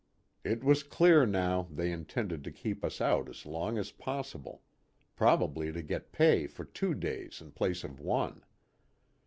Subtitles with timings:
[0.43, 4.63] It was clear now they intended to keep us out as long as possible;
[5.15, 8.43] probably to get pay for two days in place of one.